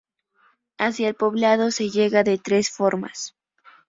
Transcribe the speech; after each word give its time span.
Hacia 0.79 1.09
el 1.09 1.13
poblado 1.13 1.69
se 1.69 1.91
llega 1.91 2.23
de 2.23 2.39
tres 2.39 2.71
formas. 2.71 3.35